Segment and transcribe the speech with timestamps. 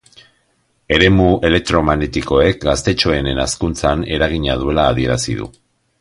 [0.95, 5.53] Eremu elektromagnetikoek gaztetxoenen hazkuntzan eragina duela adierazi du.